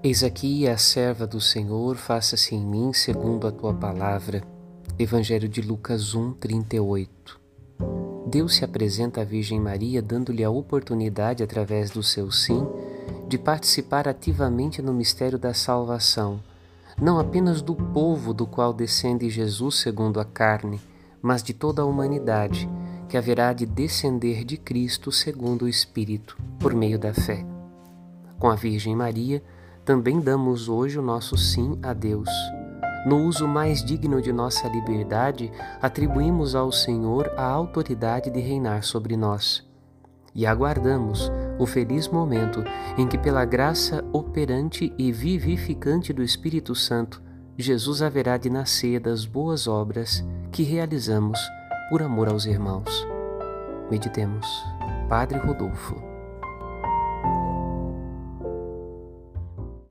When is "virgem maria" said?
9.24-10.00, 28.54-29.42